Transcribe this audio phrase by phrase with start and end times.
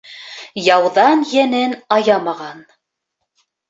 [0.67, 2.69] Яуҙан йәнен аямаған.